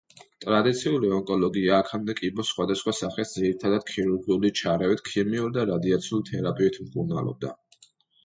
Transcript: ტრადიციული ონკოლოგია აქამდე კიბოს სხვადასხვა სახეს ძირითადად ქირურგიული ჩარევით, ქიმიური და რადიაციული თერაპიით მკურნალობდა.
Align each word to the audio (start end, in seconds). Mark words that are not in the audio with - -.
ტრადიციული 0.43 1.09
ონკოლოგია 1.15 1.73
აქამდე 1.81 2.13
კიბოს 2.19 2.47
სხვადასხვა 2.53 2.93
სახეს 3.01 3.33
ძირითადად 3.35 3.85
ქირურგიული 3.91 4.51
ჩარევით, 4.61 5.05
ქიმიური 5.09 5.55
და 5.59 5.67
რადიაციული 5.73 6.25
თერაპიით 6.31 6.81
მკურნალობდა. 6.87 7.53